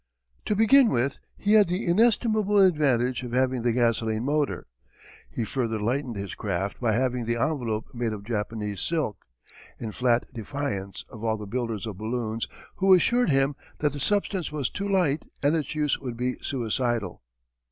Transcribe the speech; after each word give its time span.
To 0.45 0.55
begin 0.55 0.89
with 0.89 1.19
he 1.37 1.53
had 1.53 1.67
the 1.67 1.85
inestimable 1.85 2.57
advantage 2.59 3.21
of 3.21 3.33
having 3.33 3.61
the 3.61 3.71
gasoline 3.71 4.23
motor. 4.25 4.65
He 5.29 5.43
further 5.45 5.79
lightened 5.79 6.15
his 6.15 6.33
craft 6.33 6.79
by 6.79 6.93
having 6.93 7.25
the 7.25 7.35
envelope 7.39 7.85
made 7.93 8.11
of 8.11 8.23
Japanese 8.23 8.81
silk, 8.81 9.23
in 9.79 9.91
flat 9.91 10.25
defiance 10.33 11.05
of 11.09 11.23
all 11.23 11.37
the 11.37 11.45
builders 11.45 11.85
of 11.85 11.99
balloons 11.99 12.47
who 12.77 12.95
assured 12.95 13.29
him 13.29 13.55
that 13.77 13.93
the 13.93 13.99
substance 13.99 14.51
was 14.51 14.71
too 14.71 14.89
light 14.89 15.27
and 15.43 15.55
its 15.55 15.75
use 15.75 15.99
would 15.99 16.17
be 16.17 16.37
suicidal. 16.41 17.21